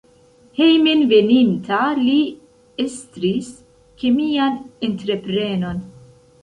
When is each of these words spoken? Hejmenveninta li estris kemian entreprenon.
Hejmenveninta 0.59 1.81
li 1.99 2.17
estris 2.87 3.53
kemian 4.05 4.61
entreprenon. 4.91 5.89